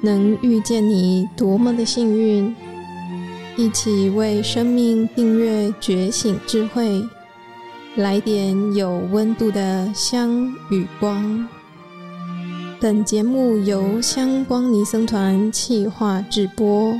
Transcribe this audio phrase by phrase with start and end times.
[0.00, 2.54] 能遇见你，多么的幸运！
[3.56, 7.02] 一起为生命订阅觉醒智慧，
[7.96, 11.46] 来点有温度的香与光。
[12.80, 16.98] 本节目由香光尼僧团企划制播。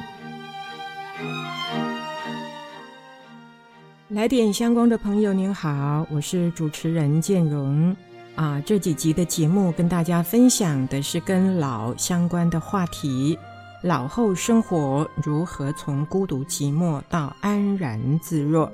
[4.09, 7.97] 来点香光的朋友，您好，我是主持人建荣。
[8.37, 13.39] 啊，这几集的节目跟大家分享的是跟老相关的话题，
[13.83, 18.71] 老后生活如何从孤独寂寞到安然自若。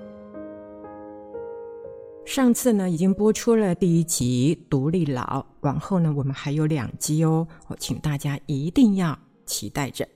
[2.25, 10.07] 上次呢已经播出了第一集《独立老》，往后呢我们还有两集哦，我请大家一定要期待着。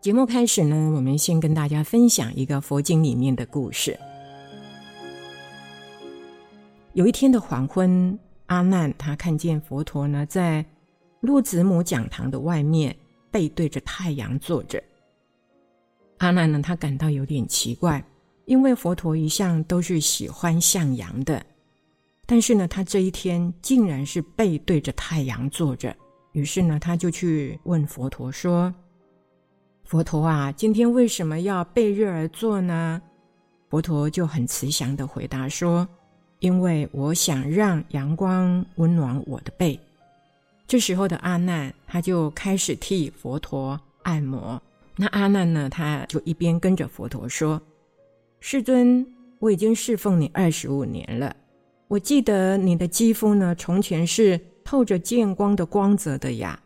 [0.00, 3.98] 节目开始呢，我们先跟大家分享一个佛经里面的故事。
[6.94, 10.62] 有一天的黄昏，阿难他看见佛陀呢在
[11.20, 12.94] 鹿子母讲堂的外面
[13.30, 14.82] 背对着太阳坐着。
[16.18, 18.04] 阿难呢他感到有点奇怪，
[18.44, 21.42] 因为佛陀一向都是喜欢向阳的，
[22.26, 25.96] 但是呢他这一天竟然是背对着太阳坐着。
[26.32, 28.72] 于是呢他就去问佛陀说。
[29.84, 33.00] 佛陀啊，今天为什么要背日而坐呢？
[33.70, 35.86] 佛陀就很慈祥的回答说
[36.42, 39.80] ：“因为我想让阳光温暖我的背。”
[40.68, 44.60] 这时候的阿难，他就开始替佛陀按摩。
[44.96, 47.58] 那阿难呢，他就一边跟着佛陀说
[48.40, 49.06] ：“世尊，
[49.38, 51.34] 我已经侍奉你二十五年了。
[51.88, 56.60] 我记得你的肌肤呢，从前是透着见光的光泽的呀，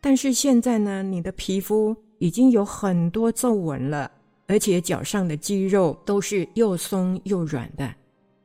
[0.00, 4.12] 但是现在呢，你的皮肤……”已经有很多皱纹了，
[4.46, 7.94] 而且脚上的肌肉都是又松又软的。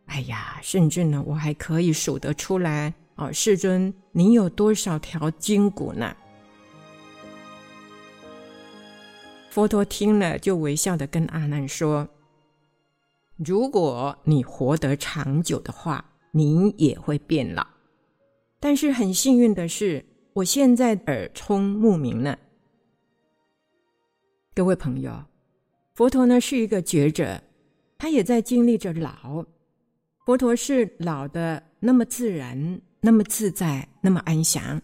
[0.06, 6.16] 哎呀，甚至呢，我还可以数得出来哦，世尊，您有多少条筋骨呢？
[9.50, 12.08] 佛陀听了，就微笑的跟阿难说
[13.38, 17.66] ：“如果你活得长久的话，您也会变老。
[18.60, 22.38] 但是很幸运的是，我现在耳聪目明了。”
[24.54, 25.24] 各位朋友，
[25.94, 27.42] 佛陀呢是一个觉者，
[27.98, 29.46] 他也在经历着老。
[30.26, 34.82] 佛陀是老的那么自然，那么自在，那么安详，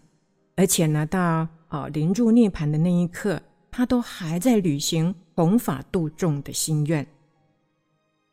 [0.56, 3.42] 而且呢，到哦临入涅盘的那一刻，
[3.72, 7.04] 他都还在履行弘法度众的心愿。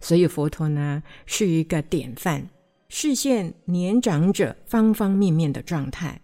[0.00, 2.46] 所以佛陀呢是一个典范，
[2.90, 6.20] 视现年长者方方面面的状态。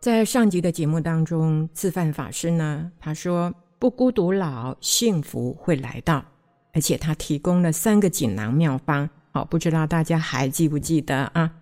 [0.00, 3.54] 在上集的节目当中，自范法师呢他说。
[3.78, 6.24] 不孤独老，幸福会来到。
[6.72, 11.52] 而且他提供了三个锦囊妙方，好，不知道大家还记不记得啊？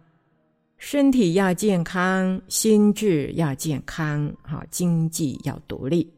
[0.77, 6.13] 身体要健康，心智要健康，好，经济要独立。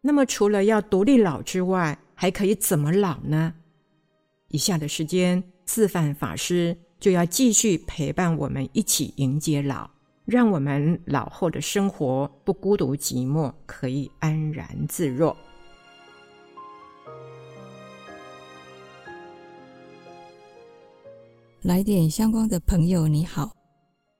[0.00, 3.54] 那么除了要独立老之外，还可以怎么老呢？
[4.48, 9.88] 以下的时间，自范法师就要继续陪伴我们一起迎接老。
[10.24, 15.36] 让我们老后的生活不孤独寂寞，可以安然自若。
[21.62, 23.48] 来点香光的朋友，你好，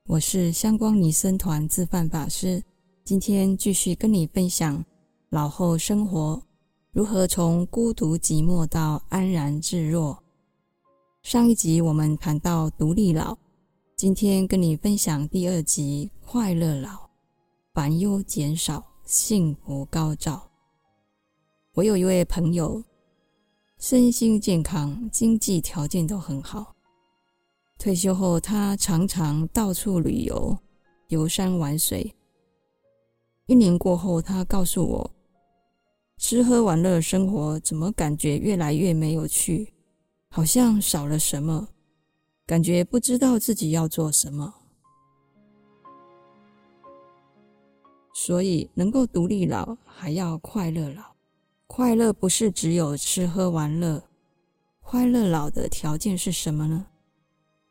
[0.06, 2.62] 我是香光尼僧团自范法师。
[3.02, 4.82] 今天继续跟你分享
[5.28, 6.40] 老后生活
[6.92, 10.16] 如何从孤独寂寞到安然自若。
[11.24, 13.36] 上一集我们谈到独立老。
[13.96, 16.90] 今天跟你分享第二集《快乐老》，
[17.74, 20.48] 烦忧减少，幸福高照。
[21.74, 22.80] 我有一位朋友，
[23.80, 26.72] 身心健康，经济条件都很好。
[27.82, 30.56] 退休后，他常常到处旅游，
[31.08, 32.14] 游山玩水。
[33.46, 35.10] 一年过后，他告诉我，
[36.16, 39.74] 吃喝玩乐生活怎么感觉越来越没有趣，
[40.30, 41.70] 好像少了什么。
[42.46, 44.54] 感觉不知道自己要做什么，
[48.14, 51.02] 所以能够独立老，还要快乐老。
[51.66, 54.04] 快乐不是只有吃喝玩乐，
[54.80, 56.86] 快乐老的条件是什么呢？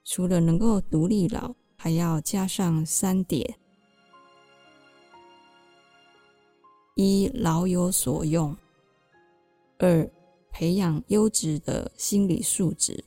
[0.03, 3.56] 除了能够独立老，还要加上三点：
[6.95, 8.56] 一老有所用；
[9.77, 10.09] 二
[10.51, 13.03] 培养优质的心理素质。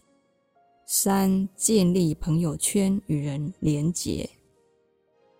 [0.87, 4.29] 三、建立朋友圈与人连结。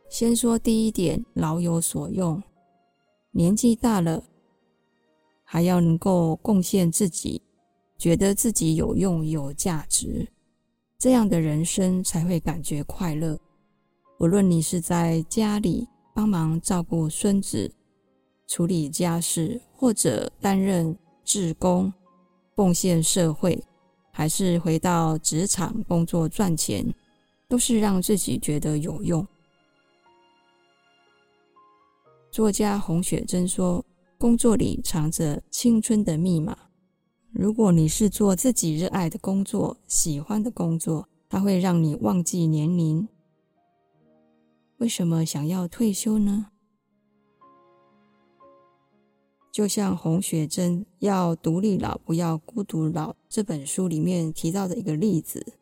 [0.09, 2.43] 先说第一点，老有所用。
[3.31, 4.25] 年纪大了，
[5.43, 7.43] 还要能够贡献自己，
[7.99, 10.27] 觉得自己有用、有价值，
[11.05, 13.39] 这样的人生才会感觉快乐。
[14.21, 17.71] 无论你是在家里、帮忙照顾孙子、
[18.47, 21.93] 处理家事，或者担任志工、
[22.57, 23.63] 奉献社会，
[24.13, 26.83] 还是回到职场工作赚钱，
[27.49, 29.29] 都是让自己觉得有用。
[32.31, 33.85] 作家洪雪珍说
[34.17, 36.57] ：“工作里藏着青春的密码。
[37.37, 43.09] 如果你是做自己热爱的工作、喜欢的工作，它会让你忘记年龄。”
[44.79, 46.47] 为什么想要退休呢？
[49.51, 55.55] 就像洪雪珍要独立老，不要孤独老这本书里面提到的一个例子。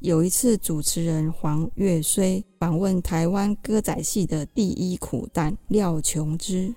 [0.00, 6.74] 有一次，主持人黄月虽访问台湾歌仔戏的第一苦旦廖琼枝。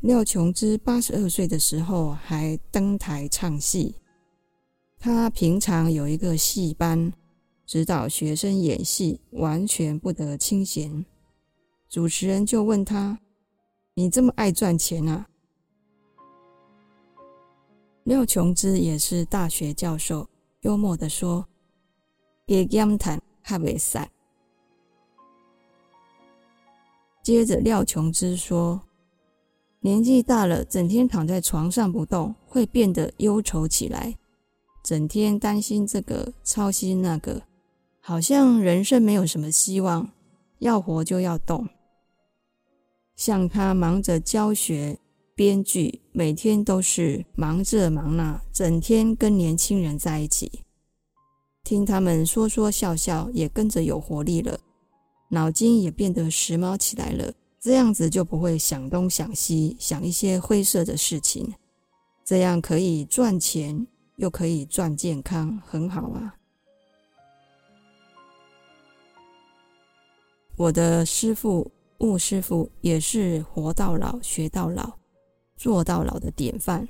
[0.00, 3.94] 廖琼枝八十二岁的时候还登台唱戏。
[4.98, 7.12] 他平常有一个戏班。
[7.66, 11.06] 指导学生演戏，完全不得清闲。
[11.88, 13.20] 主持人就问他
[13.94, 15.28] ：“你这么爱赚钱啊？”
[18.02, 20.28] 廖琼枝也是大学教授，
[20.62, 21.46] 幽默的说
[22.44, 24.10] ：“别讲谈，还未散。”
[27.22, 28.82] 接着，廖琼枝说
[29.80, 34.14] ：“年纪大了，整天躺在床上不动，会变得忧愁起来，
[34.84, 37.42] 整天担心这个，操心那个。”
[38.02, 40.10] 好像人生没有什么希望，
[40.58, 41.68] 要活就要动。
[43.14, 44.98] 像他忙着教学、
[45.34, 50.62] 编剧，每天都是忙这忙那，整天跟年轻人在一起，
[51.62, 54.58] 听他们说说笑笑，也跟着有活力了，
[55.30, 57.32] 脑筋也变得时髦起来了。
[57.60, 61.52] 这样子就不会想东想西，想一些灰色的事情，
[62.24, 63.86] 这样可以赚钱，
[64.16, 66.34] 又可以赚健康，很好啊。
[70.56, 74.90] 我的师父悟师父也是活到老学到老
[75.56, 76.88] 做到老的典范。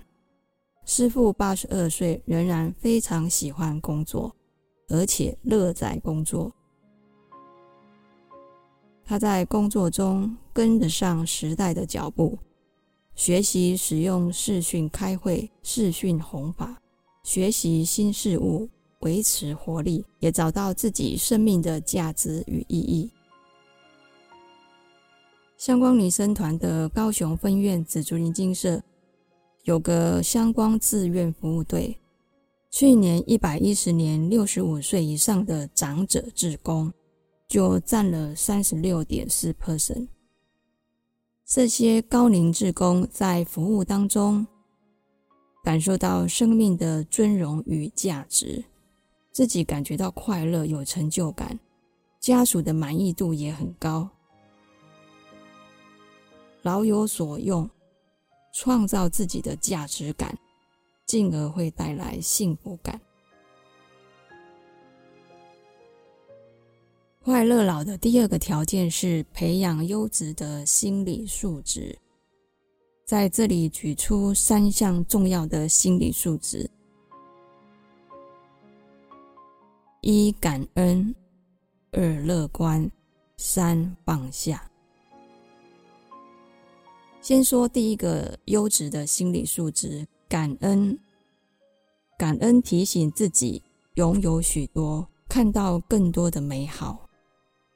[0.84, 4.34] 师父八十二岁仍然非常喜欢工作，
[4.88, 6.52] 而且乐在工作。
[9.04, 12.38] 他在工作中跟得上时代的脚步，
[13.14, 16.78] 学习使用视讯开会、视讯弘法，
[17.22, 18.68] 学习新事物，
[18.98, 23.10] 维持活力，也找到自己生命的价值与意义。
[25.56, 28.82] 香光女生团的高雄分院紫竹林精舍
[29.64, 31.96] 有个香光志愿服务队，
[32.70, 36.92] 去年一百一十年六十五岁以上的长者志工
[37.48, 40.06] 就占了三十六点四 percent。
[41.52, 44.46] 这些高龄志工在服务当中
[45.64, 48.62] 感受到生命的尊荣与价值，
[49.32, 51.58] 自己感觉到快乐有成就感，
[52.20, 54.08] 家属的满意度也很高。
[56.62, 57.68] 老有所用，
[58.54, 60.38] 创造自己的价值感，
[61.04, 63.00] 进而会带来幸福感。
[67.30, 71.96] 快乐老的第二个条件是培养优质的心理素质。
[73.06, 76.68] 在这里举出三项重要的心理素质：
[80.00, 81.14] 一、感恩；
[81.92, 82.84] 二、乐观；
[83.36, 84.68] 三、放下。
[87.22, 90.98] 先说第一个优质的心理素质——感恩。
[92.18, 93.62] 感恩提醒自己
[93.94, 97.08] 拥有许多，看到更多的美好，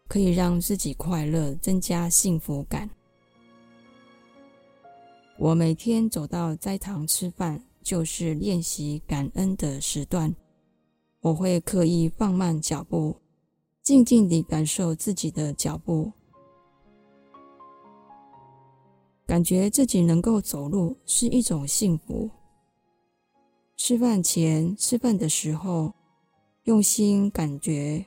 [0.08, 2.88] 可以让自己快乐，增加幸福感。
[5.38, 10.34] 我每天走到斋堂吃饭，就是练习感恩的时段。
[11.20, 13.16] 我会刻意放慢脚步，
[13.82, 16.12] 静静地感受自己的脚步。
[19.26, 22.30] 感觉自己能够走路是一种幸福。
[23.76, 25.92] 吃饭前、吃饭的时候，
[26.64, 28.04] 用心感觉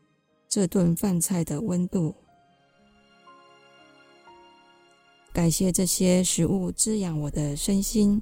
[0.58, 2.16] 这顿饭菜的温度，
[5.32, 8.20] 感谢这些食物滋养我的身心，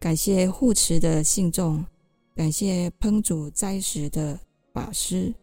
[0.00, 1.84] 感谢护持的信众，
[2.34, 4.40] 感谢烹煮斋食的
[4.72, 5.34] 法师，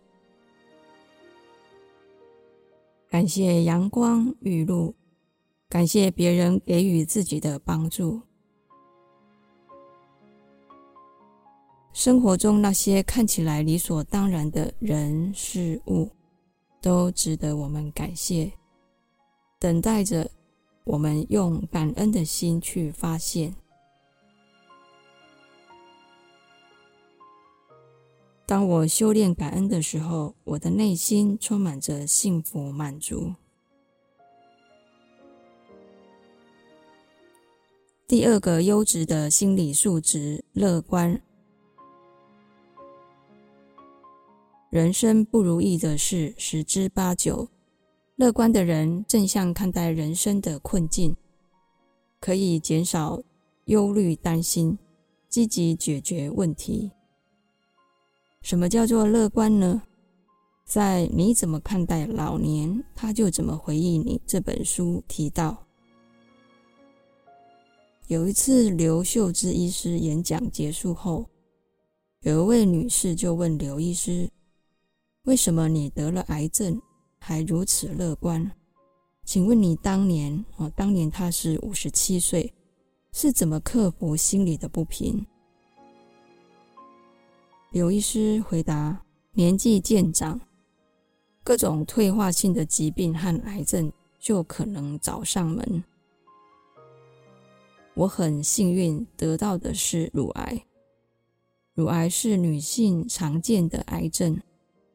[3.07, 4.95] 感谢阳光雨露。
[5.69, 8.19] 感谢别人给予自己的帮助。
[11.93, 16.09] 生活中那些看起来理所当然的人事物
[16.81, 18.51] 都值得我们感谢。
[19.59, 20.31] 等待着
[20.85, 23.53] 我们用感恩的心去发现。
[28.47, 33.33] 当我修炼感恩的时候我的内心充满着幸福满足。
[38.07, 41.21] 第二个优质的心理素质乐观
[44.71, 47.49] 人生不如意的事十之八九，
[48.15, 51.13] 乐观的人正向看待人生的困境，
[52.21, 53.21] 可以减少
[53.65, 54.77] 忧虑担心，
[55.27, 56.89] 积极解决问题。
[58.41, 59.81] 什么叫做乐观呢？
[60.63, 65.67] 在《你怎么看待老年，他就怎么回忆你》这本书提到，
[68.07, 71.25] 有一次刘秀芝医师演讲结束后，
[72.21, 74.29] 有一位女士就问刘医师。
[75.25, 76.81] 为什么你得了癌症
[77.19, 78.51] 还如此乐观？
[79.23, 82.51] 请问你当年哦，当年他是五十七岁，
[83.13, 85.23] 是怎么克服心理的不平？
[87.69, 90.41] 刘医师回答：年纪渐长，
[91.43, 95.83] 各种退化性的疾病和癌症就可能找上门。
[97.93, 100.65] 我很幸运得到的是乳癌，
[101.75, 104.41] 乳癌是女性常见的癌症。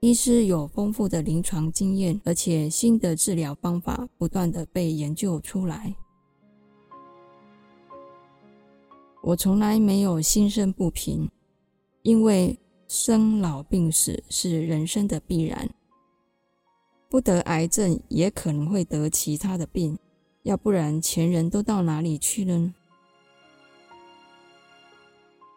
[0.01, 5.95] 医师有丰富的临床经验，而且新的治疗方法不断的被研究出来。
[9.23, 11.29] 我从来没有心生不平，
[12.03, 15.69] 因为生老病死是人生的必然，
[17.09, 19.99] 不得癌症也可能会得其他的病，
[20.43, 22.75] 要不然前人都到哪里去了呢？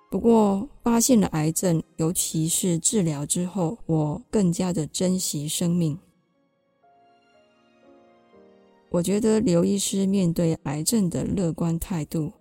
[0.10, 6.00] 不过，发现了癌症，尤其是治疗之后，我更加的珍惜生命。
[8.90, 12.34] 我觉得刘医师面对癌症的乐观态度，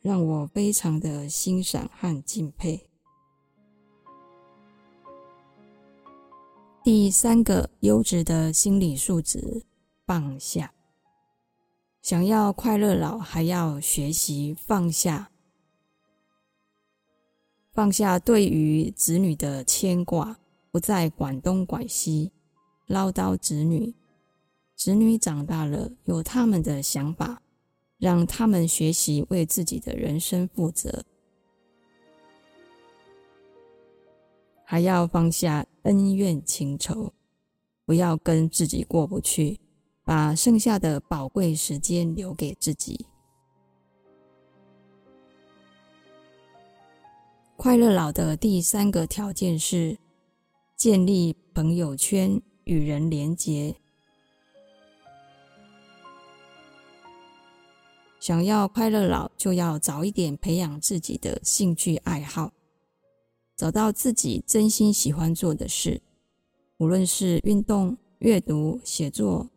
[0.00, 2.84] 让我非常的欣赏和敬佩。
[6.82, 9.62] 第三个优质的心理素质：
[10.04, 10.72] 放下。
[12.02, 15.31] 想要快乐老，还要学习放下。
[17.72, 20.38] 放下对于子女的牵挂，
[20.70, 22.30] 不再管东管西，
[22.86, 23.94] 唠叨子女。
[24.76, 27.40] 子女长大了，有他们的想法，
[27.96, 31.02] 让他们学习为自己的人生负责。
[34.64, 37.14] 还要放下恩怨情仇，
[37.86, 39.58] 不要跟自己过不去，
[40.04, 43.06] 把剩下的宝贵时间留给自己。
[47.62, 49.96] 快乐老的第三个条件是
[50.76, 53.72] 建立朋友圈，与人连结。
[58.18, 62.50] 想要快乐老，就要早一点培养自己的兴趣爱好，
[63.56, 66.02] 找到自己真心喜欢做的事，
[66.78, 69.48] 无论是运动、阅读、写作、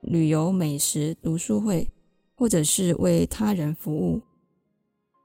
[0.00, 1.86] 旅游、美食、读书会，
[2.34, 4.22] 或者是为他人服务。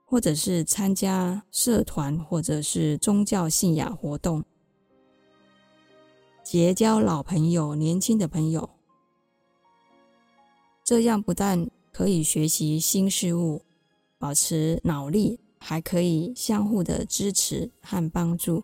[0.09, 4.41] 或者是参加社团，或者是宗教信仰活动，
[6.45, 8.69] 结交老朋友、年轻的朋友，
[10.81, 13.61] 这样不但可以学习新事物，
[14.17, 18.63] 保持脑力，还可以相互的支持和帮助，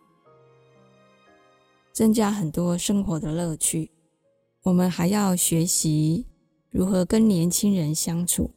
[1.92, 3.90] 增加很多生活的乐趣。
[4.62, 6.24] 我们还要学习
[6.70, 8.50] 如何跟年轻人相处。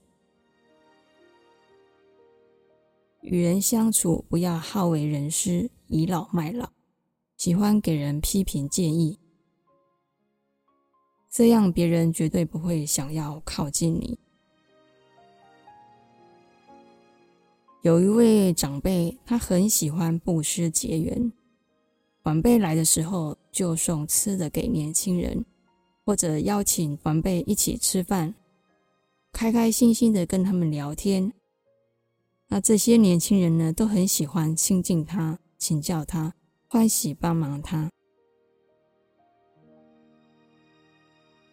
[3.21, 6.69] 与人相处，不要好为人师、倚老卖老，
[7.35, 9.19] 喜欢给人批评建议，
[11.29, 14.17] 这样别人绝对不会想要靠近你。
[17.81, 21.31] 有一位长辈，他很喜欢布施结缘，
[22.23, 25.45] 晚辈来的时候就送吃的给年轻人，
[26.05, 28.33] 或者邀请晚辈一起吃饭，
[29.31, 31.31] 开开心心的跟他们聊天。
[32.49, 36.33] 那这些年轻人呢，都很喜欢亲近他，请教他，
[36.69, 37.89] 欢喜帮忙他。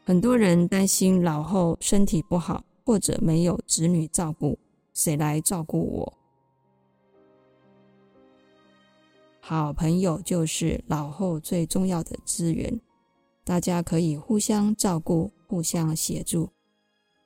[0.05, 4.57] 很多人担心老后身体不好，或者没有子女照顾，
[4.93, 6.15] 谁来照顾我？
[9.41, 12.81] 好朋友就是老后最重要的资源，
[13.43, 16.51] 大家可以互相照顾，互相协助。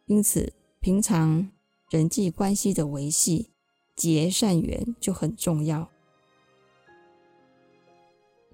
[0.07, 1.51] 因此，平常
[1.91, 3.51] 人际关系的维系。
[3.99, 5.91] 结善缘就很重要，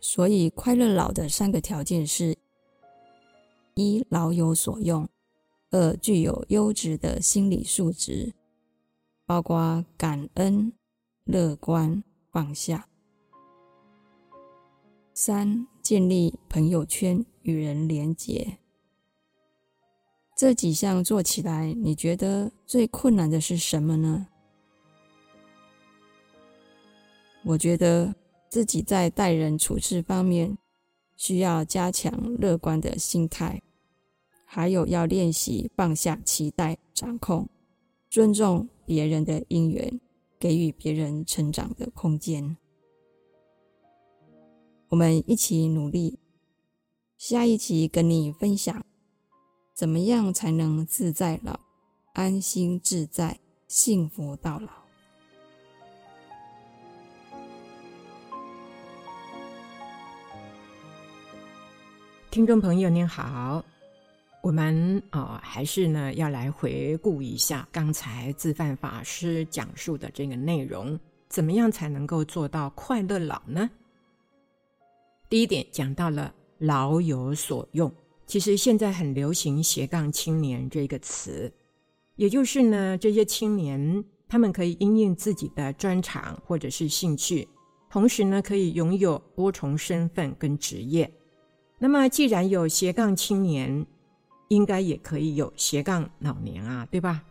[0.01, 2.35] 所以快乐老的三个条件是：
[3.75, 5.07] 一老有所用，
[5.71, 8.33] 二具有优质的心理素质，
[9.27, 10.73] 包括感恩、
[11.25, 12.79] 乐观、放下；
[15.13, 18.57] 三建立朋友圈，与人连结。
[20.35, 24.27] 这几项做起来，你觉得最困难的是什么呢？
[27.45, 28.15] 我觉得
[28.49, 30.57] 自己在待人处事方面
[31.17, 33.63] 需要加强乐观的心态，
[34.45, 37.49] 还有要练习放下期待、掌控、
[38.09, 40.01] 尊重别人的因缘，
[40.39, 42.57] 给予别人成长的空间。
[44.89, 46.19] 我们一起努力。
[47.17, 48.85] 下一集跟你分享，
[49.75, 51.61] 怎么样才能自在老、
[52.13, 54.84] 安心自在、幸福到老。
[62.35, 63.65] 听众朋友您好，
[64.43, 70.99] 我们啊还是呢要来回顾一下刚才自范法师讲述的这个内容，
[71.29, 73.71] 怎么样才能够做到快乐老呢？
[75.29, 76.35] 第一点讲到了。
[76.59, 77.93] 老有所用，
[78.27, 81.53] 其实现在很流行“斜杠青年”这个词，
[82.17, 87.47] 也就是呢，这些青年他们可以因应自己的专长或者是兴趣，
[87.89, 91.09] 同时呢，可以拥有多重身份跟职业。
[91.85, 93.85] 那么，既然有斜杠青年，
[94.49, 97.23] 应该也可以有斜杠老年啊，对吧？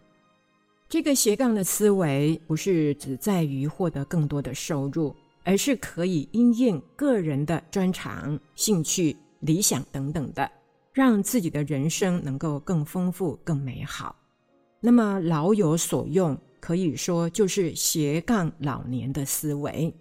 [0.88, 5.16] 这个斜杠的思维不是只在于获得更多的收入。
[5.44, 10.50] 而是可以因应个人的专长、兴趣、理想等等的，
[10.94, 14.16] 让自己的人生能够更丰富、更美好。
[14.80, 19.92] 那么老有所用，可以说就是斜杠老年的思维。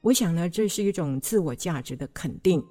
[0.00, 2.64] 我想呢，这是一种自我价值的肯定。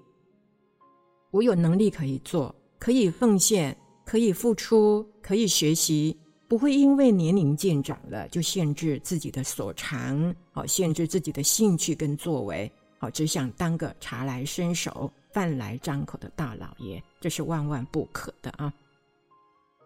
[1.35, 3.75] 我有能力可以做，可以奉献，
[4.05, 6.17] 可以付出，可以学习。
[6.47, 18.73] 不会因为年龄渐长了就限制自己的所长，好限制自己的兴趣跟作为，好只想当个茶来伸手、饭来张口的大老爷，这是万万不可的啊！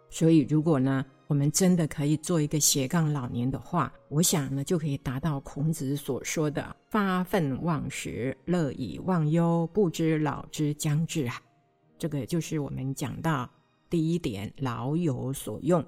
[0.10, 11.39] 所以，如果呢，我们真的可以做一个斜杠老年的话，我想呢，就可以达到孔子所说的“发愤忘食，乐以忘忧，不知老之将至”啊！
[11.98, 13.50] 这个就是我们讲到
[13.89, 15.86] 第一点，老有所用。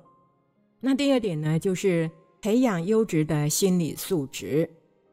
[0.79, 2.10] 那第二点呢，就是
[2.41, 4.69] 培养优质的心理素质。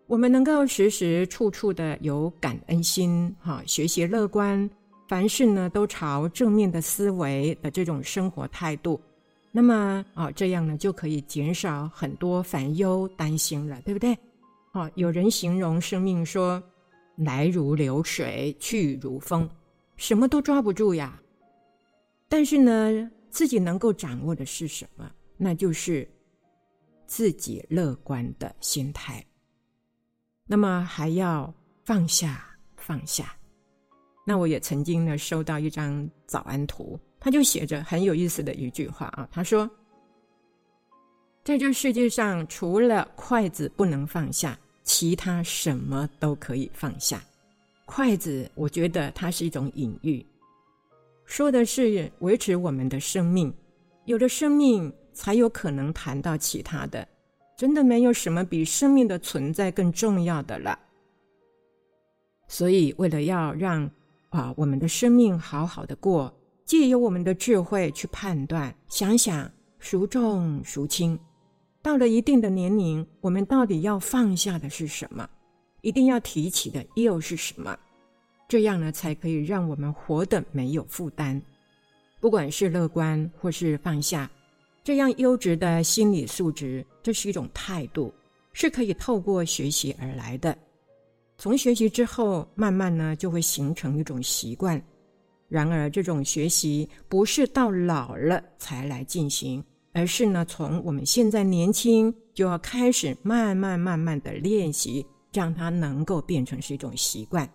[0.06, 4.68] 我们能够时时处处的有感恩心，哈，学习乐观，
[5.08, 9.00] 凡事呢都朝正面的思维的这种生活态度。
[9.50, 14.16] 那么啊，这样呢就可以减少很多烦忧担心了，对不对？
[14.72, 16.62] 啊，有人形容生命说，
[17.16, 19.48] 来如流水，去如风，
[19.96, 21.18] 什么都抓不住呀。
[22.28, 25.10] 但是呢，自己能够掌握的是什么？
[25.38, 26.06] 那就是
[27.06, 29.24] 自己乐观的心态，
[30.46, 31.52] 那么还要
[31.84, 32.44] 放下
[32.76, 33.34] 放下。
[34.28, 39.68] 那我也曾经呢收到一张早安图，他就写着很有意思的一句话啊，他说
[41.42, 47.24] ：“在这世界上，除了筷子不能放下，其他什么都可以放下。
[47.86, 50.22] 筷子，我觉得它是一种隐喻，
[51.24, 53.50] 说的是维持我们的生命，
[54.04, 57.08] 有了生命。”才有可能谈到其他的，
[57.56, 60.78] 真的没有什么比生命的存在更重要的了。
[62.46, 63.90] 所以，为了要让
[64.30, 66.32] 啊我们的生命好好的过，
[66.64, 71.18] 借由我们的智慧去判断，想想孰重孰轻。
[71.80, 75.28] 到了一定的年龄，我们到底要放下的是什么？
[75.80, 77.76] 一定要提起的又是什么？
[78.48, 81.40] 这样呢，才可以让我们活得没有负担。
[82.20, 84.30] 不管是乐观或是放下。
[84.84, 88.12] 这样优质的心理素质，这是一种态度，
[88.54, 90.56] 是可以透过学习而来的。
[91.38, 94.82] 从学习之后，慢慢呢就会形成一种习惯。
[95.48, 107.48] 然而，这种学习不是到老了才来进行，而是呢从我们现在年轻就要开始慢慢慢慢的练习，让它能够变成是一种习惯。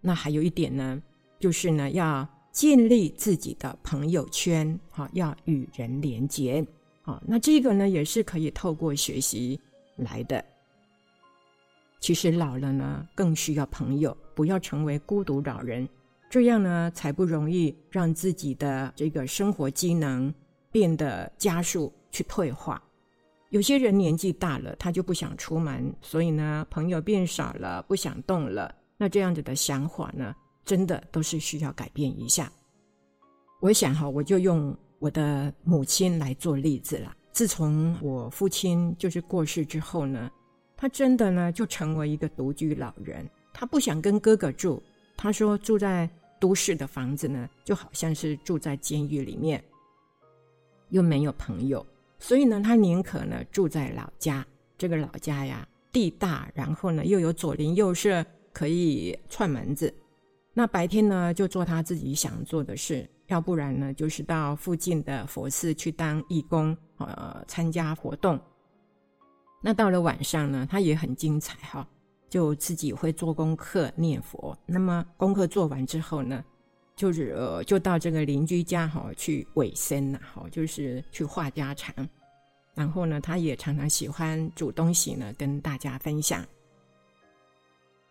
[0.00, 1.00] 那还有一点呢，
[1.38, 2.28] 就是呢要。
[2.52, 6.62] 建立自己的朋友圈，哈，要与人连结，
[7.00, 9.58] 好，那这个呢也是可以透过学习
[9.96, 10.44] 来的。
[12.02, 15.88] 其实老了呢，更需要朋友，不要成为孤独老人，
[16.28, 20.34] 这样呢才不容易让自己的这个生活机能
[20.72, 22.82] 变得加速去退化。
[23.50, 30.34] 有些人年纪大了，他就不想出门，所以呢，朋友变少了，不想动了，那这样子的想法呢？
[30.64, 32.50] 真的都是需要改变一下。
[33.60, 37.14] 我想哈，我就用我的母亲来做例子了。
[37.30, 40.30] 自从我父亲就是过世之后呢，
[40.82, 43.24] 他真的呢就成为一个独居老人。
[43.52, 44.82] 他不想跟哥哥住，
[45.16, 49.62] 他说住在都市的房子呢，就好像是住在监狱里面。
[50.88, 51.86] 又没有朋友，
[52.18, 54.44] 所以呢，他宁可呢住在老家。
[54.76, 59.94] 这个老家呀，地大，然后呢又有左邻右舍可以串门子。
[60.52, 68.36] 那白天呢就做他自己想做的事，要不然呢就是到附近的佛寺去当义工，呃，参加活动。
[69.62, 71.88] 那到了晚上呢，他也很精彩哈，
[72.28, 74.54] 就自己会做功课念佛。
[74.66, 76.44] 那么功课做完之后呢？
[76.94, 81.94] 就是呃，就到这个邻居家哈去尾生呐，哈，就是去话家常。
[82.74, 86.44] 然后呢，他也常常喜欢煮东西呢，跟大家分享。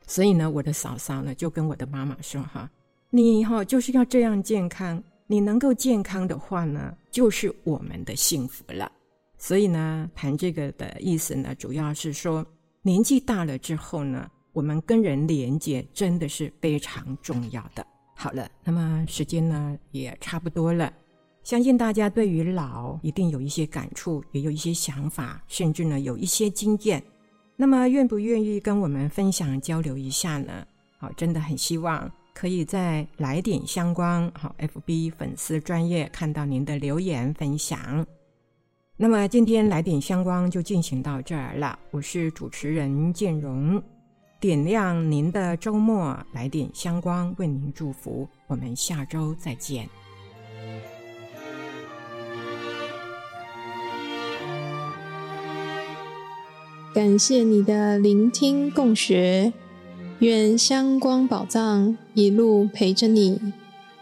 [0.08, 2.70] 所以呢，我的嫂嫂呢就跟我的妈妈说哈
[3.12, 8.92] ：“你哈就是要这样健康，你能够健康的话呢，就是我们的幸福了。”
[9.44, 12.46] 所以呢，谈这个的意思呢，主要是说
[12.84, 17.84] 年纪大了之后呢，我们跟人连接真的是非常重要的。
[18.16, 20.94] 好了，那么时间呢也差不多了，
[21.42, 27.04] 相信大家对于老一定有一些感触，也有一些想法，甚至呢有一些经验。
[27.56, 30.64] 那么愿不愿意跟我们分享交流一下呢？
[31.00, 38.06] 好，真的很希望可以在来点相关好 FB 粉丝专业看到您的留言分享。
[39.02, 43.82] 那么今天来点相关就进行到这儿了，我是主持人建荣。
[44.40, 48.30] 点亮您的周末，来点香光为您祝福。
[48.46, 49.90] 我们下周再见。
[56.94, 59.52] 感谢你的聆听共学，
[60.20, 63.42] 愿香光宝藏一路陪着你，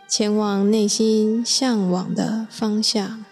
[0.10, 3.24] 前往内心向往的方向。